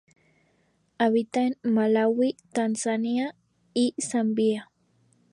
Habita 0.97 1.41
en 1.43 1.57
Malaui, 1.61 2.35
Tanzania 2.53 3.35
y 3.75 3.93
Zambia. 4.01 4.71